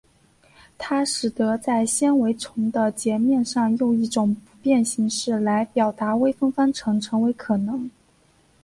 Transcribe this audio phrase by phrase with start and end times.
[0.79, 7.87] 它使得在纤维丛的截面上用一种不变形式来表达微分方程成为可能。